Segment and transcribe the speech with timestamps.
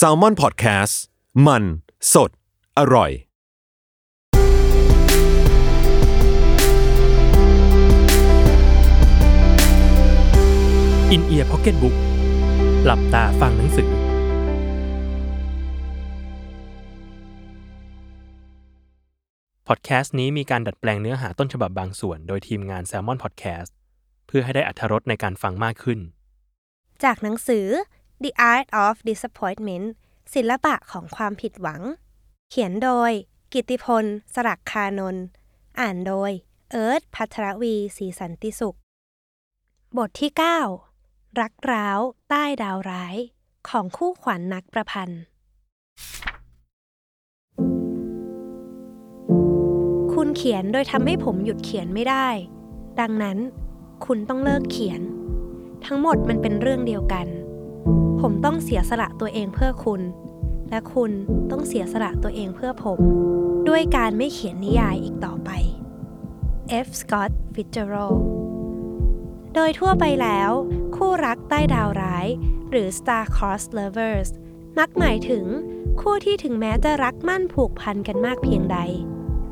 [0.00, 0.94] s a l ม o n PODCAST
[1.46, 1.62] มัน
[2.12, 2.30] สด
[2.78, 3.10] อร่อย
[11.10, 11.94] อินเอียร์พ็อกเก็ตบุ๊ก
[12.84, 13.90] หลับตาฟังหนังสือ
[19.68, 23.70] พอดแคสต์นี้มีการดัดแปลงเนื้อหาต้นฉบับบางส่วน โดยทีมงาน Salmon Podcast
[24.26, 26.00] เพื่อให้ได้อัธรสในการฟังมากขึ้น
[27.04, 27.66] จากหนังสือ
[28.22, 29.86] The Art of Disappointment
[30.34, 31.82] ศิลปะของความผิดหวัง
[32.50, 33.12] เขียนโดย
[33.52, 35.24] กิติพล สรักคานนท์
[35.80, 36.30] อ่านโดย
[36.70, 38.78] เอิร์ธพัทรวีศรีสันติสุข
[39.96, 40.30] บทที่
[40.84, 43.16] 9 รักร้าว ใต้ดาวร้าย
[43.68, 45.20] ของคู่ขวัญนนักประพันธ์
[50.12, 52.28] คุณเขียนโดยทำให้ผมหยุดเขียนไม่ได้
[53.00, 53.38] ดังนั้น
[54.06, 55.00] คุณต้องเลิกเขียน
[55.84, 57.26] ทั้งหมดมันเป็นเรื่องเดียวกัน
[58.28, 60.02] ผมต้องเสียสละตัวเองเพื่อคุณ
[60.70, 61.12] และคุณ
[61.50, 62.98] ต้องเสียสละตัวเองเพื่อผม
[63.68, 65.50] ด้วยการไม่เขียนนิยายอีกต่อไป
[66.86, 66.88] F.
[67.00, 68.20] Scott Fitzgerald
[69.54, 70.50] โดยทั่วไปแล้ว
[70.96, 72.26] คู่รักใต้ดาวร้าย
[72.70, 74.30] หรือ star-crossed lovers
[74.78, 75.44] มักหมายถึง
[76.00, 78.78] คู่ที่ถึงแม้จะรักมั่นผูกพันกันมากเพียงใด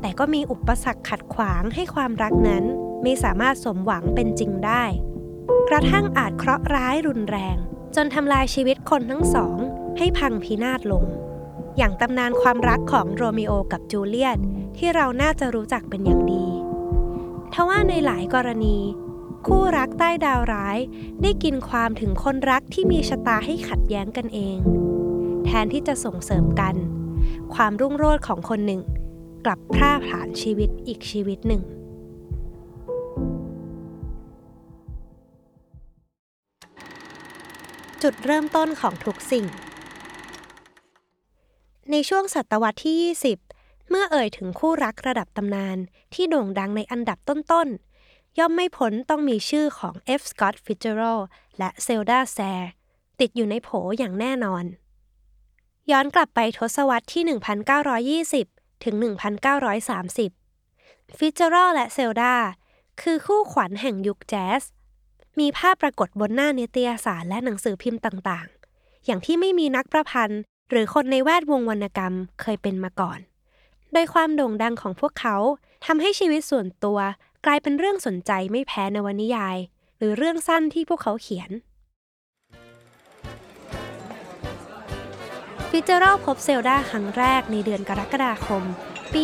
[0.01, 2.63] แต่ก็มีอุปสรรคขัดขวางให้ความรักนั้น
[3.03, 4.83] ไม่สามารถสมหวังเป็นจริงได้
[5.69, 7.57] กระทั่งอาจเคราะห์ร้ายรุนแรง
[7.95, 9.57] จนทำลายชีวิตคนทั้งสอง
[9.97, 11.05] ให้พังพินาศลง
[11.77, 14.39] อย่างตำนานความรักของโรมิโอกับจูเลียต
[14.77, 16.45] ที่เราน่าจะรู้จักเป็นอย่างดี
[17.53, 18.77] ทว่าในหลายกรณี
[19.47, 20.77] คู่รักใต้ดาวร้าย
[21.21, 24.57] ได้กินความถึงคนรักที่มีชะตาให้ขัดแย้งกันเอง
[25.45, 26.75] แทนที่จะส่งเสริมกัน
[27.53, 28.81] ความรุ่งโรจน์ของคนหนึ่ง
[29.45, 31.61] กลับพร่าผลาญชีวิตอีกชีวิตหนึ่ง
[38.03, 39.45] จุดเริ่มต้นของทุกสิ่ง
[41.91, 42.95] ในช่วงศตวรรษที่
[43.45, 45.77] 20 เมื่อเอ่ยถึงคู่รักระดับตำนาน
[46.13, 50.21] ที่โด่งดังในอันดับต้นๆ ย่อมไม่พ้นต้องมีชื่อของ F.
[50.31, 51.23] Scott Fitzgerald
[51.57, 52.67] และ Zelda Sayre
[53.19, 54.65] ติดอยู่ในโผอย่างแน่นอน
[55.91, 57.23] ย้อนกลับไปทศวรรษที่
[58.43, 58.95] 1920 ถึง
[60.47, 62.33] 1930 Fitzgerald และ Zelda
[63.01, 64.63] คือคู่ขวัญแห่งยุคแจ๊ส
[65.39, 73.19] มีภาพปรากฏบนหน้านิตยสารและหนังสือพิมพ์ต่างๆ อย่างที่ไม่มีนักประพันธ์ หรือคนในแวดวงวรรณกรรมเคยเป็นมาก่อน
[73.93, 75.35] โดยความโด่งดังของพวกเขา
[75.85, 76.99] ทำให้ชีวิตส่วนตัว
[77.45, 79.57] กลายเป็นเรื่องสนใจไม่แพ้นวนิยาย
[79.97, 81.51] หรือเรื่องสั้นที่พวกเขาเขียน
[85.69, 88.63] ฟิเจอรัลพบเซลดาครั้งแรกในเดือนกรกฎาคม
[89.13, 89.21] ปี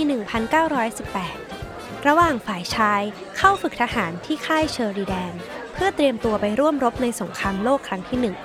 [1.24, 3.02] 1918 ระหว่างฝ่ายชาย
[3.38, 5.34] เข้าฝึกทหารที่ค่ายเชอริแดน
[5.82, 8.36] พื่อเตรียมตัวไปร่วมรบในสงครามโลกครั้งที่หนึ่ง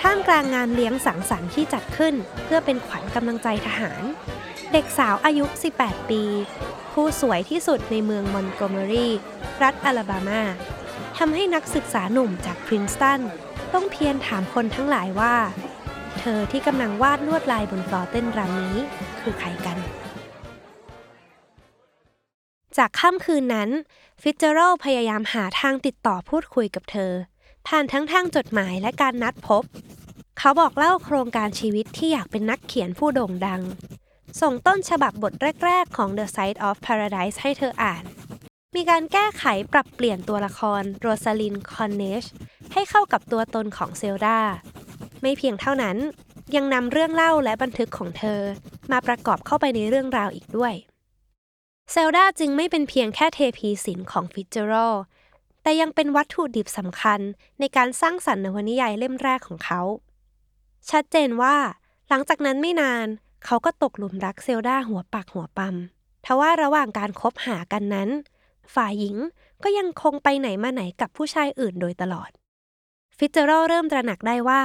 [0.00, 4.02] ท่ามกลางงานเลี้ยงสังสรรค์ที่จัดขึ้น เพื่อเป็นขวัญกำลังใจทหาร
[4.72, 5.44] เด็กสาวอายุ
[5.78, 6.22] 18 ปี
[6.92, 9.08] ผู้สวยที่สุดในเมืองมอนโกเมอรี
[9.62, 10.42] รัฐอลาบามา
[11.18, 13.20] ทำให้นักศึกษาหนุ่มจากพรินสตัน
[13.72, 15.34] ต้องเพียรถามคนทั้งหลายว่า
[16.18, 18.76] เธอที่กำลังวาดลวดลายบนฟลอเต้นรำนี้
[19.20, 19.78] คือใครกัน
[22.76, 23.70] จากค่ำคืนนั้น
[24.22, 27.12] ฟิตเจอรัลพยายามหาทางติดต่อพูดคุยกับเธอ
[27.66, 29.64] ผ่านทั้งทางจดหมายและการนัดพบ
[30.38, 33.62] เขาบอกเล่าโครงการชีวิตที่อยากเป็นนักเขียนผู้โด่งดัง
[34.40, 35.32] ส่งต้นฉบับบท
[35.64, 38.04] แรก ๆ ของ This Side of Paradise ให้เธออ่าน
[38.74, 42.24] มีการแก้ไขปรับเปลี่ยนตัวละครโรซาลินด์ คอนเนจ
[42.72, 44.38] ให้เข้ากับตัวตนของเซลดา
[45.22, 45.96] ไม่เพียงเท่านั้น
[46.56, 48.40] ยังนำเรื่องเล่าและบันทึกของเธอ
[48.92, 50.74] มาประกอบเข้าไปในเรื่องราวอีกด้วย
[51.92, 54.94] เซลดาจึงไม่เป็นเพียงแค่เทพีศิลป์ของฟิตซ์เจอรัลด์
[55.62, 57.20] แต่ยังเป็นวัตถุดิบสำคัญ
[57.60, 59.80] ในการสร้างสรรค์นวนิยายเล่มแรกของเขา
[60.90, 61.56] ชัดเจนว่า
[62.08, 63.06] หลังจากนั้นไม่นาน
[63.44, 65.76] เขาก็ตกหลุมรักเซลดาหัวปากหัวปั๊ม
[66.24, 68.08] ทว่าระหว่างการคบหากันนั้น
[68.74, 69.16] ฝ่ายหญิง
[69.62, 72.30] ก็ยังคงไปไหนมาไหนกับผู้ชายอื่นโดยตลอด
[73.18, 74.62] ฟิตเจอรัลเริ่มตระหนักได้ว่า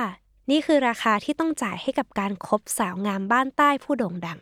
[0.50, 4.40] นี่คือราคาที่ต้องจ่ายให้กับการคบสาวงามบ้านใต้ผู้โด่งดัง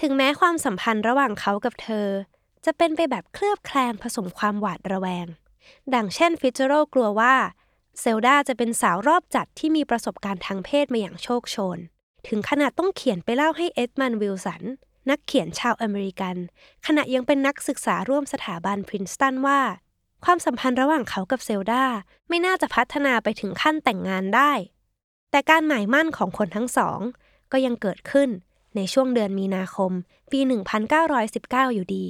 [0.00, 2.08] ถึงแม้ความสัมพันธ์ระหว่างเขากับเธอ
[2.64, 5.26] จะเป็นไปแบบเคลือบแคลงผสมความหวาดระแวง
[5.94, 7.34] ดังเช่นฟิตเจอรัลกลัวว่า
[8.00, 11.78] เซลดาจะเป็นสาวรอบจัดที่มีประสบการณ์ทางเพศมาอย่างโชกโชน
[12.28, 14.62] ถึงขนาดต้องเขียนไปเล่าให้เอ็ดมันวิลสัน
[15.10, 16.36] นักเขียนชาวอเมริกัน
[16.86, 19.60] ขณะยังเป็นนักศึกษาร่วมสถาบันพรินสตันว่า
[20.24, 21.84] ความสัมพันธ์ระหว่างเขากับเซลดา
[22.28, 24.52] ไม่น่าจะพัฒนาไปถึงขั้นแต่งงานได้
[25.30, 26.98] แต่การหมายมั่นของคนทั้งสอง
[27.52, 28.28] ก็ยังเกิดขึ้น
[28.76, 29.92] ในช่วงเดือนมีนาคม
[30.30, 30.40] ปี
[31.06, 32.06] 1919 อยู่ดี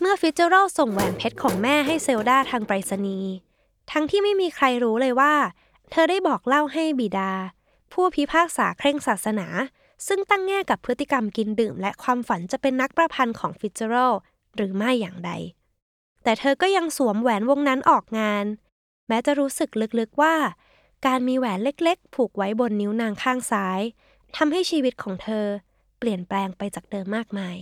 [0.00, 3.32] เมื่อฟิตเจอรัลส่งแหวนเพชรของแม่ให้เซลดาทางไปรษณีย์
[3.90, 5.34] ทั้งที่ไม่มีใครรู้เลยว่า
[5.90, 7.32] เธอได้บอกเล่าให้บิดา
[7.92, 9.46] ผู้พิพากษาเคร่งศาสนา
[10.06, 14.12] ซึ่งตั้งแง่กับพฤติกรรมกินดื่ม และความฝันจะเป็นนักประพันธ์ของฟิตเจอรัล
[14.56, 15.30] หรือไม่อย่างใด
[16.22, 18.44] แต่เธอก็ยังสวมแหวนวงนั้นออกงาน
[19.08, 20.34] แม้จะรู้สึกลึกๆว่า
[21.06, 23.80] การมีแหวนเล็กๆ ผูกไว้บนนิ้วนางข้างซ้าย
[24.36, 25.46] ทำให้ชีวิตของเธอ
[25.98, 27.56] เปลี่ยนแปลงไปจากเดิมมากมาย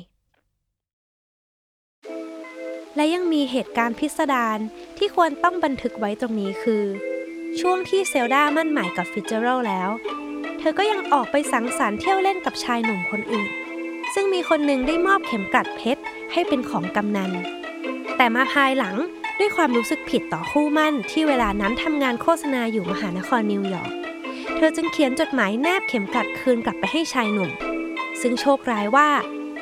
[2.97, 4.59] และยังมีเหตุการณ์พิสดาร
[4.99, 6.85] ที่ควรต้องบันทึกไว้ตรงนี้คือ
[7.61, 9.91] ช่วงที่เซลดามั่นหมายกับฟิตเจอรัลแล้ว
[10.59, 13.51] เธอก็ยังออกไปสังสรรค์เที่ยวเล่นกับชายหนุ่มคนอื่น
[14.15, 17.31] ซึ่งมีคนหนึ่งได้มอบเข็มกลัดเพชรให้เป็นของกำนัน
[18.17, 18.97] แต่มาภายหลัง
[19.39, 23.93] ด้วยความรู้สึกผิดต่อคู่หมั้นที่เวลานั้นทำงานโฆษณาอยู่มหานครนิวยอร์ก
[24.61, 27.51] เธอจึงเขียนจดหมายแนบเข็มกลัดคืนกลับไปให้ชายหนุ่ม
[28.21, 29.09] ซึ่งโชคร้ายว่า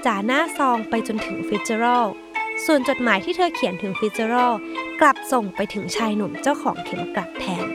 [0.04, 2.06] จ่าหน้าซองไปจนถึงฟิตเจอรัล
[2.64, 4.52] ส่วนจดหมายที่เธอเขียนถึงฟิตเจอรัล
[5.00, 7.66] กลับส่งไปถึงชายหนุ่มเจ้าของเข็มกลัดแทน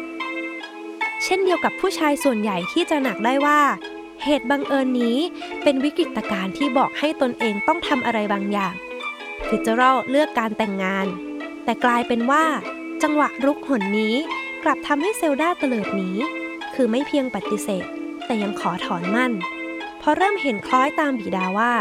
[1.24, 3.62] เช่นเดียวกับผู้ชายส่วนใหญ่ที่ตระหนักได้ว่า
[4.24, 5.18] เหตุบังเอิญนี้
[5.64, 8.74] เป็นวิกฤตการณ์ที่บอกให้ตนเองต้องทำอะไรบางอย่าง
[9.48, 11.08] ฟิตเจอรัลเลือกการแต่งงาน
[11.64, 12.44] แต่กลายเป็นว่า
[13.04, 14.16] จังหวะรุกหนนี้
[14.64, 16.12] กลับทำให้เซลดาเตลิดหนี
[16.76, 17.86] คือไม่เพียงปฏิเสธ
[18.26, 19.32] แต่ยังขอถอนหมั้น
[20.00, 21.74] เพราะเริ่มเห็นคล้อยตามบิดาว่า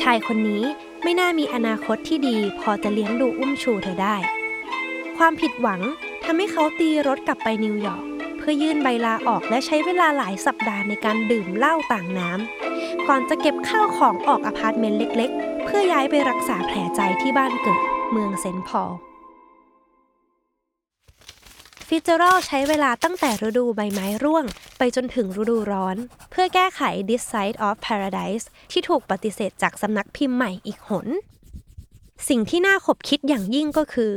[0.00, 0.62] ชายคนนี้
[1.02, 4.16] ไม่น่ามีอนาคตที่ดี พอจะเลี้ยงดูอุ้มชูเธอได้
[5.16, 5.80] ความผิดหวัง
[6.24, 8.04] ทำให้เขาตีรถกลับไปนิวยอร์ก
[8.38, 18.92] เพื่อยื่นใบลาออกและใช้เวลาหลายสัปดาห์ในการดื่มเหล้าต่างน้ำก่อนจะเก็บข้าวของออกอพาร์ตเมนต์เล็ก ๆ เพื่อย้ายไปรักษาแผลใจที่บ้านเกิด เมืองเซนต์พอล
[21.92, 24.44] ฟิตเจอรัลใช้เวลาตั้งแต่ฤดูใบไม้ร่วง
[24.78, 25.96] ไปจนถึงฤดูร้อน
[26.30, 31.06] เพื่อแก้ไข This Side of Paradise ที่ถูกปฏิเสธจากสำนักพิมพ์ใหม่อีกหน
[32.28, 34.12] สิ่งที่น่าขบคิดอย่างยิ่งก็คือ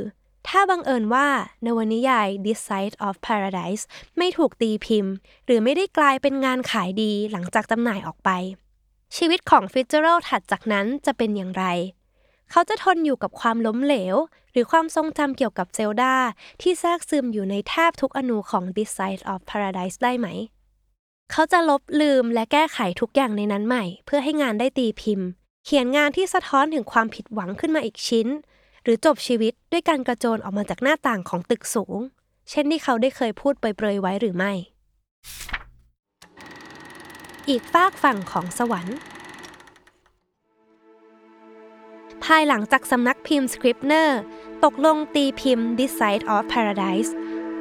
[0.48, 1.28] ถ้าบังเอิญว่า
[1.66, 3.84] นวนิยาย This Side of Paradise
[4.18, 5.14] ไม่ถูกตีพิมพ์
[5.46, 8.30] หรือไม่ได้กลายเป็นงานขายดีหลังจากจำหน่ายออกไป
[9.18, 11.66] ชีวิตของฟิตเจอรัลถัดจากนั้นจะเป็นอย่างไร
[12.52, 14.16] เขาจะทนอยู่กับความล้มเหลว
[14.52, 16.16] หรือความทรงจำเกี่ยวกับเซลดา
[16.62, 20.28] ที่แทรกซึมอยู่ในแทบทุกอนูของ This Side of Paradise ได้ไหม
[21.32, 25.28] เขาจะลบลืมและแก้ไขทุกอย่างในนั้นใหม่ เพื่อให้งานได้ตีพิมพ์
[25.66, 28.28] เขียนงานที่สะท้อนถึงความผิดหวังขึ้นมาอีกชิ้น
[28.84, 31.98] หรือจบชีวิตด้วยการกระโจนออกมาจากหน้าต่างของตึกสูง
[32.50, 34.54] เช่นที่เขาได้เคยพูดเปรยๆไว้หรือไม่
[37.50, 38.98] อีกฝากฝั่งของสวรรค์
[42.26, 44.10] ภายหลังจากสำนักพิมพ์ Scribner
[44.64, 47.12] ตกลงตีพิมพ์ This Side of Paradise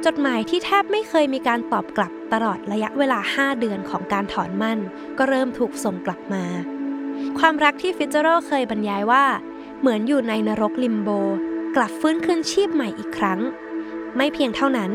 [0.05, 4.79] จดหมายที่แทบไม่เคยมีการตอบกลับตลอดระยะเวลา 5 เดือนของการถอนมั่น
[5.17, 6.45] ก็เริ่มถูกส่งกลับมา
[7.39, 9.25] ความรักที่ฟิตเจอรัลเคยบรรยายว่า
[9.79, 11.09] เหมือนอยู่ในนรกลิมโบ
[11.75, 13.39] กลับฟื้นคืนชีพใหม่อีกครั้ง
[14.15, 14.91] ไม่เพียงเท่านั้น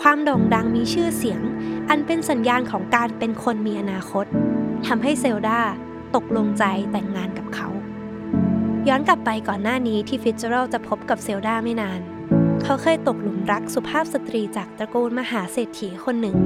[0.00, 1.42] ความโด่งดังมีชื่อเสียง
[1.88, 4.26] อันเป็นสัญญาณของการเป็นคนมีอนาคต
[4.86, 5.60] ทำให้เซลดา
[6.14, 7.46] ตกลงใจแต่งงานกับ
[8.88, 12.00] ย้อนกลับไปก่อนหน้านี้ที่ฟิตเจอรัลจะพบกับเซลดาไม่นาน
[12.62, 16.36] เขาเคยตกหลุมรักสุภาพสตรีจากตระกูลมหาเศรษฐีคนหนึ่ง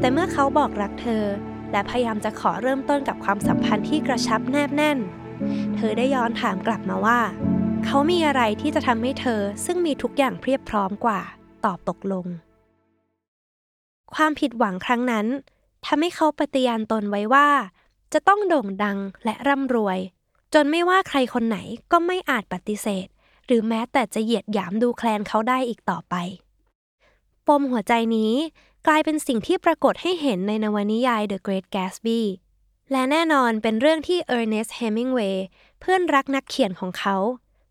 [0.00, 1.24] แต่เมื่อเขาบอกรักเธอ
[1.72, 4.98] และพยายามจะขอเริ่มต้นกับความสัมพันธ์ที่กระชับแนบแน่น
[5.74, 7.20] เธอได้ย้อนถามกลับมาว่า
[7.84, 11.20] เขามีอะไรที่จะทำให้เธอซึ่งมีทุกอย่างเพียบพร้อมกว่า
[11.64, 12.26] ตอบตกลง
[14.14, 15.26] ความผิดหวังครั้งนั้น
[15.86, 17.48] ทำให้เขาปฏิญาณตนไว้ว่า
[18.12, 19.98] จะต้องโด่งดังและร่ำรวย
[20.54, 21.58] จนไม่ว่าใครคนไหน
[21.92, 23.06] ก็ไม่อาจปฏิเสธ
[23.46, 26.14] หรือแม้แต่จะเหยียดหยามดูแคลนเขาได้อีกต่อไป
[27.46, 28.34] ปมหัวใจนี้
[28.86, 32.20] กลายเป็นสิ่งที่ปรากฏให้เห็นในนวนิยาย The Great Gatsby
[32.92, 35.36] และแน่นอนเป็นเรื่องที่ Ernest Hemingway
[35.80, 37.16] เพื่อนรักนักเขียนของเขา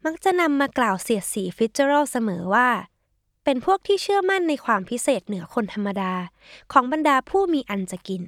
[0.06, 2.70] มักจะนำมากล่าวเสียดสีฟิตเจอรัลเสมอว่า
[3.44, 6.14] เป็นพวกที่เชื่อมั่นในความพิเศษเหนือคนธรรมดา
[6.72, 8.24] ของบรรดาผู้มีอันจะกิน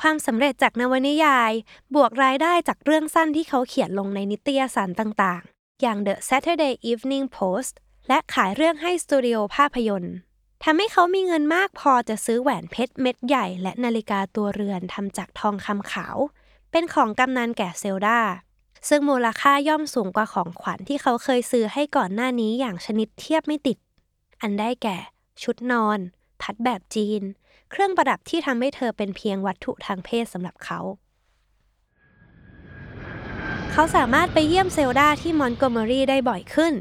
[0.00, 1.52] ความสำเร็จจากนวนิยาย
[1.94, 7.74] บวกรายได้จากเรื่องสั้นที่เขาเขียนลงในนิตยสารต่างๆ อย่าง The Saturday Evening Post
[8.08, 10.14] และขายเรื่องให้สตูดิโอภาพยนตร์
[10.64, 16.16] ทำให้เขามีเงินมากพอจะซื้อแหวนเพชรเม็ดใหญ่และนาฬิกาตัวเรือนทำจากทองคำขาว
[16.70, 18.20] เป็นของกำนันแก่เซลดา
[18.88, 23.78] ซึ่งมูลค่าย่อมสูงกว่าของขวัญที่เขาเคยซื้อให้ก่อนหน้านี้อย่างชนิดเทียบไม่ติด
[24.42, 24.96] อันได้แก่
[25.42, 25.98] ชุดนอน
[26.40, 27.22] พัดแบบจีน
[27.76, 30.80] เครื่องประดับที่ทำให้เธอเป็นเพียงวัตถุทางเพศสำหรับเขา
[33.72, 36.74] เขาสามารถไปเยี่ยมเซลดาที่มอนโกเมอรีได้บ่อยขึ้น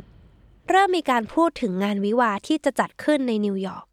[0.69, 3.85] เริ่มมีการพูดถึงงานวิวาห์ที่จะจัดขึ้นในนิวยอร์ก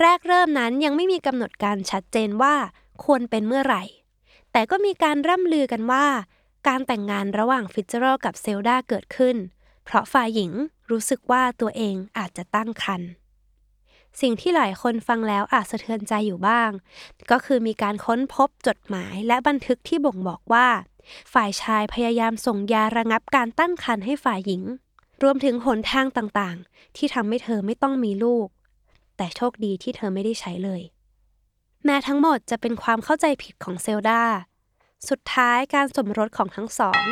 [0.00, 2.54] แรกเริ่มนั้นยังไม่มีกำหนดการชัดเจนว่า
[3.04, 3.82] ควรเป็นเมื่อไหร่
[4.52, 6.06] แต่ก็มีการร่ำลือกันว่า
[6.68, 9.36] การแต่งงานระหว่างฟิตเจอรัลกับเซลดาเกิดขึ้น
[9.84, 10.52] เพราะฝ่ายหญิง
[10.90, 13.10] รู้สึกว่าตัวเองอาจจะตั้งครรภ์
[14.20, 16.70] สิ่งที่หลายคนฟังแล้วอาจสะเทือนใจอยู่บ้าง
[17.30, 20.66] ก็คือมีการค้นพบจดหมายและบันทึกที่บ่งบอกว่า
[21.32, 24.62] ฝ่ายชายพยายามส่งยาระงับการตั้งครรภ์ให้ฝ่ายหญิง
[25.22, 28.48] รวมถึงหนทางต่างๆ ที่ทำให้เธอไม่ต้องมีลูก
[29.16, 30.82] แต่โชคดีที่เธอไม่ได้ใช้เลย
[31.84, 34.22] แม้ทั้งหมดจะเป็นความเข้าใจผิดของเซลดา
[35.08, 37.02] สุดท้ายการสมรสของทั้งสอง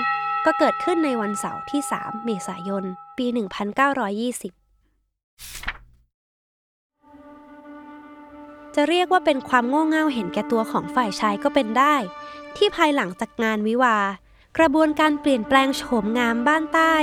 [0.45, 2.85] ก็เกิดขึ้นในวันเสาร์ที่ 3 เมษายน
[3.19, 3.39] ปี 1920
[8.75, 11.95] จะเรียกว่าเป็นความโง่เง่าเห็นแก่ตัวของฝ่ายชายก็เป็นได้
[12.57, 13.99] ที่ภายหลังจากงานวิวา
[14.59, 16.95] กระบวนการเปลี่ยนแปลงโฉมงามบ้านใต้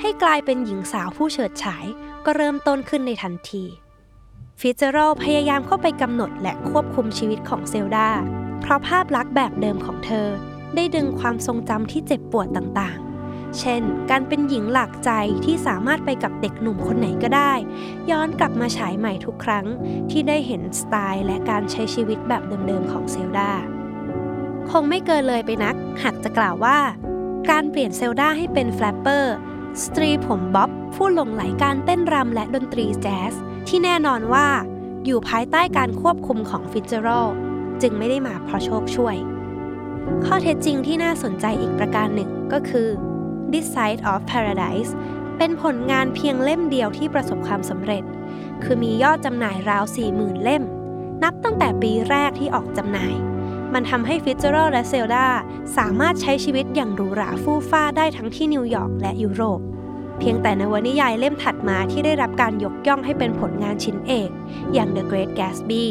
[0.00, 1.86] ให้กลายเป็นหญิงสาวผู้เฉิดฉาย
[2.24, 3.64] ก็เริ่มต้นขึ้นในทันที
[4.60, 8.08] ฟิเจอรัลพยายามเข้าไปกำหนดและควบคุมชีวิตของเซลดา
[8.60, 10.28] เพราะภาพลักษณ์แบบเดิมของเธอ
[10.74, 12.98] ได้ดึงความทรงจำที่เจ็บปวดต่าง
[13.60, 15.10] เช่น การเป็นหญิงหลักใจ
[15.44, 17.52] ที่สามารถไปกับเด็กหนุ่มคนไหนก็ได้
[18.10, 19.66] ย้อนกลับมาฉายใหม่ทุกครั้ง
[20.10, 23.50] ที่ได้เห็นสไตล์และการใช้ชีวิตแบบเดิมๆของเซลดา
[24.70, 26.78] คงไม่เกินเลยไปนัก หากจะกล่าวว่า
[27.50, 29.34] การเปลี่ยนเซลดาให้เป็น flapper
[29.84, 33.32] สตรีผมบ๊อบผู้หลงใหลการเต้นรำและดนตรีแจ๊ส
[33.68, 34.46] ที่แน่นอนว่า
[35.04, 37.26] อยู่ภายใต้การควบคุมของฟิตเจอรัล
[37.82, 39.16] จึงไม่ได้มาเพราะโชคช่วย
[40.24, 42.88] ข้อเท็จจริงที่น่าสนใจอีกประการหนึ่งก็คือ
[43.52, 44.90] This Side of Paradise
[45.38, 48.04] เป็นผลงานเพียงเล่มเดียวที่ประสบความสำเร็จ
[48.62, 49.84] คือมียอดจำหน่ายราว
[50.14, 50.62] 40,000 เล่ม
[51.22, 53.14] นับตั้งแต่ปีแรกที่ออกจำหน่าย
[53.74, 55.26] มันทำให้ฟิตเจอรัลและเซลดา
[55.76, 59.60] สามารถใช้ชีวิตอย่างหรูหราฟู่ฟ่าได้ทั้งที่นิวยอร์กและยุโรป
[60.18, 64.30] เพียงแต่นวนิยายเล่มถัดมาที่ได้รับการยกย่องให้เป็นผลงานชิ้นเอก
[64.72, 65.84] อย่าง The Great Gatsby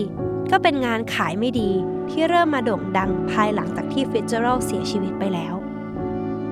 [0.52, 1.72] ก็เป็นงานขายไม่ดี
[2.10, 5.55] ที่เริ่มมาโด่งดังภายหลังจากที่ฟิตเจอรัลเสียชีวิตไปแล้ว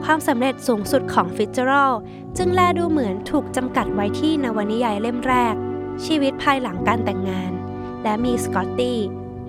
[0.03, 1.93] ความสำเร็จสูงสุดของฟิตเจอรัล
[2.37, 5.55] จึงแลดูเหมือนถูกจำกัดไว้ที่นวนิยายเล่มแรก
[6.05, 7.51] ชีวิตภายหลังการแต่งงาน
[8.03, 8.99] และมีสกอตตี้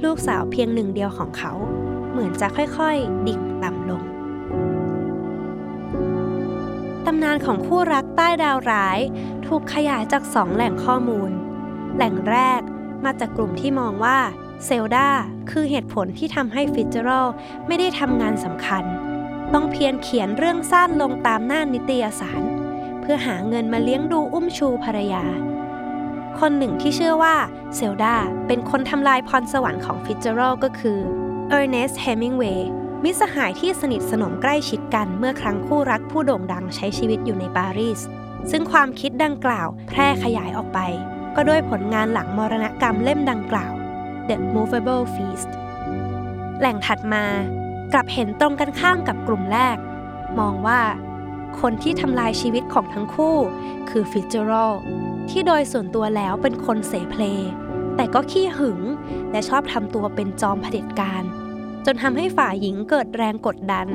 [0.05, 1.53] ลูกสาวเพียงหนึ่งเดียวของเขา
[2.11, 4.03] เหมือนจะค่อยๆ ดิ่งต่ำลง
[7.07, 8.99] ตำนานของคู่รักใต้ดาวร้าย
[9.47, 11.31] ถูกขยายจากสองแหล่งข้อมูล
[11.97, 12.61] แหล่งแรก
[13.05, 14.19] มาจากกลุ่มที่มองว่า
[14.65, 15.09] เซลดา
[15.51, 17.27] คือเหตุผลที่ทำให้ฟิตเจอรัล
[17.67, 18.85] ไม่ได้ทำงานสำคัญ
[19.57, 22.43] ต้องเพียรเขียนเรื่องสั้นลงตามหน้านิตยสาร
[23.01, 25.25] เพื่อหาเงินมาเลี้ยงดูอุ้มชูภรรยา
[26.39, 27.37] คนหนึ่งที่เชื่อว่า
[27.77, 28.15] เซลดา
[28.47, 30.99] เป็นคนทำลายพรสวรรค์ของฟิตเจอรัลก็คือ
[31.49, 32.69] เออร์เนสต์เฮมิงเวย์
[33.05, 38.01] มิตรสหายที่สนิทสนมใกล้ชิดกันเมื่อครั้งคู่รักผู้โด่งดังใช้ชีวิตอยู่ในปารีส
[38.51, 40.79] ซึ่งความคิดดังกล่าวแพร่ขยายออกไป
[41.37, 43.73] ก็ด้วยผลงานหลังมรณกรรมเล่มดังกล่าว
[44.29, 45.51] The Movable Feast
[46.59, 47.25] แหล่งถัดมา
[47.93, 49.76] กลับเห็นตรงกันข้ามกับกลุ่มแรก
[50.38, 50.81] มองว่า
[51.61, 53.37] คนที่ทำลายชีวิตของทั้งคู่
[53.91, 54.73] คือฟิตเจอรัล
[55.31, 57.23] ที่โดยส่วนตัวแล้วเป็นคนเสเพล
[57.97, 58.81] แต่ก็ขี้หึง
[59.31, 61.23] และชอบทำตัวเป็นจอมเผด็จการ
[61.87, 63.87] จนทำให้ฝ่ายหญิงเกิดแรงกดดัน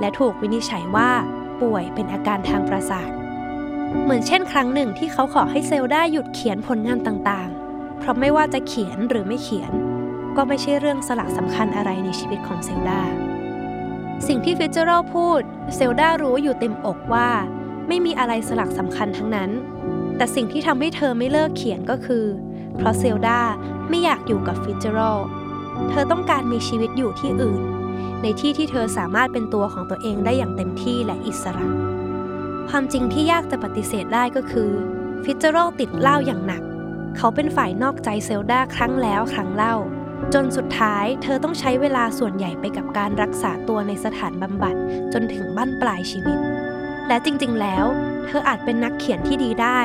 [0.00, 1.10] และถูกวินิจฉัยว่า
[1.60, 3.10] ป่วยเป็นอาการทางประสาท
[4.02, 9.72] เหมือนเช่นครั้งหนึ่งที่เขาขอให้เซลดาหยุดเขียนผลงานต่างๆ เพราะไม่ว่าจะเขียนหรือไม่เขียน
[10.36, 13.00] ก็ไม่ใช่เรื่องสลักสำคัญอะไรในชีวิตของเซลดา
[14.28, 15.40] สิ่งที่ฟิตเจอรัลพูด
[15.74, 17.28] เซลดารู้อยู่เต็มอกว่า
[17.88, 19.50] ไม่มีอะไรสลักสำคัญทั้งนั้น
[20.16, 22.24] แต่สิ่งที่ทำให้เธอไม่เลิกเขียนก็คือ
[22.76, 23.40] เพราะเซลดา
[23.88, 25.18] ไม่อยากอยู่กับฟิตเจอรัล
[25.90, 27.60] เธอต้องการมีชีวิตอยู่ที่อื่น
[28.22, 31.66] ในที่ที่เธอสามารถเป็นตัวของตัวเองได้อย่างเต็มที่และอิสระ
[32.68, 34.70] ความจริงที่ยากจะปฏิเสธได้ก็คือ
[35.24, 36.62] ฟิตเจอรัลติดเหล้าอย่างหนัก
[37.16, 39.74] เขาเป็นฝ่ายนอกใจเซลดาครั้งแล้วครั้งเล่า
[40.34, 44.76] จนสุดท้ายเธอต้องใช้เวลาส่วนใหญ่ไปกับการรักษาตัวในสถานบำบัด
[45.12, 46.38] จนถึงบั้นปลายชีวิต
[47.08, 47.84] และจริง ๆ แล้ว
[48.26, 49.80] เธออาจเป็นนักเขียนที่ดีได้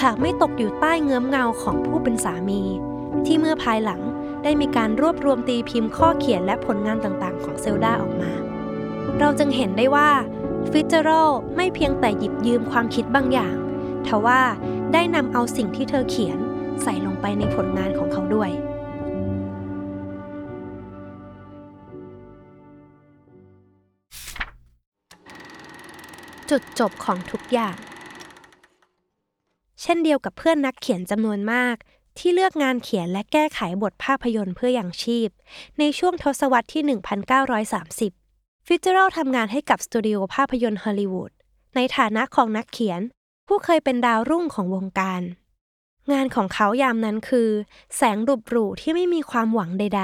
[0.00, 2.62] หากไม่ตกอยู่ใต้เงื้อมเงาของผู้เป็นสามี
[3.26, 4.00] ที่เมื่อภายหลัง
[4.42, 8.32] ได้มีการรวบรวมตีพิมพ์ข้อเขียนและผลงานต่างๆ ของเซลดาออกมา
[9.18, 10.10] เราจึงเห็นได้ว่า
[10.70, 13.54] ฟิตเจอรัลไม่เพียงแต่หยิบยืมความคิดบางอย่าง
[14.06, 14.40] ทว่า
[14.92, 16.38] ได้นำเอาสิ่งที่เธอเขียน
[16.82, 18.50] ใส่ลงไปในผลงานของเขาด้วย
[26.50, 27.76] จุดจบของทุกอย่าง
[29.80, 31.76] เช่นเดียวกับเพื่อนนักเขียนจำนวนมาก
[32.18, 35.28] ที่เลือกงานเขียนและแก้ไขบทภาพยนตร์เพื่ออย่างชีพ
[35.78, 36.82] ในช่วงทศวรรษที่
[37.90, 41.32] 1930 ฟิ t เจอรัลทำงานให้กับสตูดิโอภาพยนตร์ฮอลลีวูด
[41.76, 43.00] ในฐานะของนักเขียน
[43.46, 45.22] ผู้เคยเป็นดาวรุ่งของวงการ
[46.12, 47.48] งานของเขายามนั้นคือ
[47.96, 50.02] แสงรุบรูที่ไม่มีความหวังใด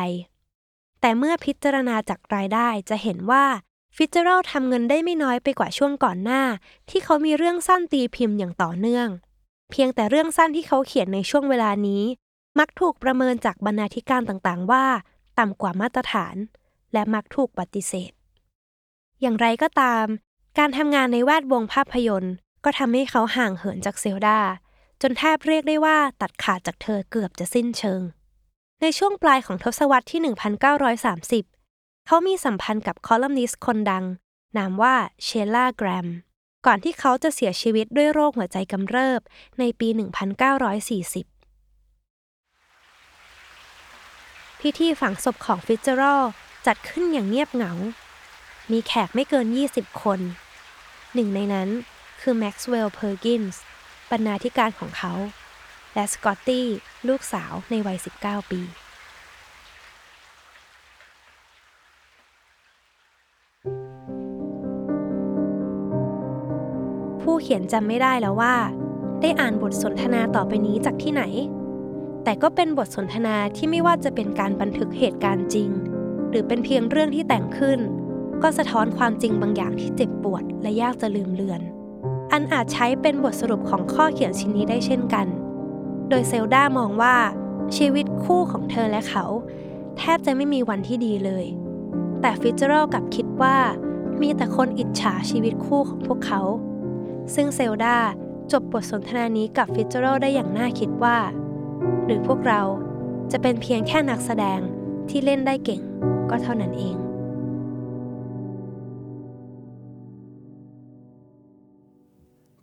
[0.50, 3.44] ๆ แต่เมื่อพิจารณาจากรายได้จะเห็นว่า
[3.98, 6.42] ฟิเจอรัลทำเงินได้ไม่น้อยไปกว่าช่วงก่อนหน้า
[6.90, 9.08] ที่เขามีเรื่องสั้นตีพิมพ์อย่างต่อเนื่อง
[9.70, 12.02] เพียงแต่เรื่องสั้นที่เขาเขียนในช่วงเวลานี้
[12.58, 14.84] มักถูกประเมินจากบรรณาธิการต่างๆ ว่า
[15.38, 16.36] ต่ำกว่ามาตรฐาน
[16.92, 18.12] และมักถูกปฏิเสธ
[19.20, 20.06] อย่างไรก็ตาม
[20.58, 22.34] การทำงานในแวดวงภาพยนตร์
[22.64, 24.40] ก็ทำให้เขาห่างเหินจากเซลดา
[25.02, 28.02] จนแทบเรียกได้ว่าตัดขาดจากเธอเกือบจะสิ้นเชิง
[28.82, 30.20] ในช่วงปลายของทศวรรษที่
[31.44, 31.55] 1930
[32.08, 34.04] เขามีสัมพันธ์กับคอลัมนิสต์คนดัง
[34.56, 36.06] นามว่าเชล่าแกรม
[36.66, 39.20] ก่อนที่เขาจะเสียชีวิตด้วยโรคหัวใจกำเริบ
[39.58, 39.94] ในปี 1940
[44.60, 46.22] พิธีฝังศพของฟิตเจอรัล
[46.66, 47.72] จัดขึ้นอย่างเงียบเหงา
[48.72, 50.20] มีแขกไม่เกิน 20 คน
[51.14, 51.68] หนึ่งในนั้น
[52.20, 53.62] คือแม็กซ์เวลล์เพอร์กินส์
[54.10, 55.12] บรรณาธิการของเขา
[55.94, 56.66] และสกอตตี้
[57.08, 58.60] ลูกสาวในวัย 19 ปี
[67.26, 68.54] ผู้เขียนจำไม่ได้แล้วว่า
[69.20, 71.22] ได้อ่านบทสนทนาต่อไปนี้จากที่ไหน
[72.24, 75.70] แต่ก็เป็นบทสนทนาที่ไม่ว่าจะเป็นการบันทึกเหตุการณ์จริง
[76.30, 77.78] หรือเป็นเพียงเรื่องที่แต่งขึ้น
[78.42, 81.60] ก็สะท้อนความจริงบางอย่างที่เจ็บปวดและยากจะลืมเลือน
[82.32, 85.26] อันอาจใช้เป็นบทสรุปของข้อเขียนชิ้นนี้ได้เช่นกัน
[86.08, 87.16] โดยเซลดามองว่า
[87.76, 89.24] ชีวิตคู่ของเธอและเขา
[89.98, 91.46] แทบจะไม่มีวันที่ดีเลย
[92.20, 93.56] แต่ฟิ t เจอรัลกลับคิดว่า
[94.20, 96.42] มีแต่คนอิจฉาชีวิตคู่ของพวกเขา
[97.34, 97.96] ซึ่งเซลดา
[98.52, 101.18] จบบทสนทนานี้กับฟิ t เจอรัลได้อย่างน่าคิดว่า
[102.04, 102.62] หรือพวกเรา
[103.32, 104.60] จะเป็นเพียงแค่นักแสดง
[105.08, 105.80] ที่เล่นได้เก่ง
[106.30, 106.96] ก็เท่านั้นเอง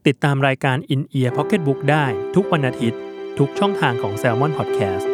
[0.06, 3.00] ติดตามรายการ In Ear Pocket Book ได้ทุกวันอาทิตย์
[3.38, 5.13] ทุกช่องทางของ Salmon Podcast